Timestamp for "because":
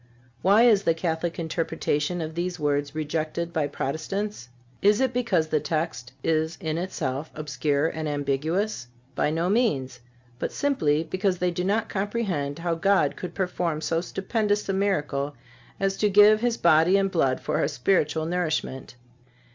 5.13-5.49, 11.03-11.37